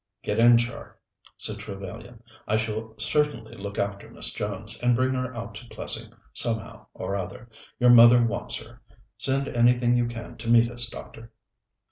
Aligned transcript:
"Get 0.23 0.39
in, 0.39 0.57
Char," 0.57 0.97
said 1.37 1.59
Trevellyan. 1.59 2.23
"I 2.47 2.57
shall 2.57 2.95
certainly 2.97 3.55
look 3.55 3.77
after 3.77 4.09
Miss 4.09 4.33
Jones, 4.33 4.79
and 4.81 4.95
bring 4.95 5.13
her 5.13 5.31
out 5.35 5.53
to 5.53 5.67
Plessing 5.67 6.11
somehow 6.33 6.87
or 6.95 7.15
other. 7.15 7.47
Your 7.79 7.91
mother 7.91 8.25
wants 8.25 8.55
her. 8.65 8.81
Send 9.17 9.47
anything 9.47 9.95
you 9.95 10.07
can 10.07 10.37
to 10.37 10.49
meet 10.49 10.71
us, 10.71 10.87
doctor." 10.89 11.31